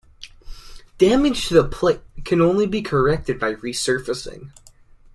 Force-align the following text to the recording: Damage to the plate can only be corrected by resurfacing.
Damage 0.97 1.47
to 1.47 1.53
the 1.53 1.63
plate 1.63 2.01
can 2.25 2.41
only 2.41 2.65
be 2.65 2.81
corrected 2.81 3.39
by 3.39 3.53
resurfacing. 3.53 4.49